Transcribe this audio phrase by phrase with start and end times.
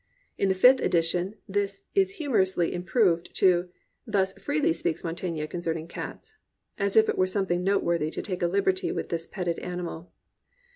[0.35, 3.69] In the fifth edition this is humourously im proved to,
[4.07, 6.37] "Thus/reeZi/ speaks Mountaigne concern ing cats,"—
[6.79, 10.11] as if it were something noteworthy to take a liberty with this petted animal.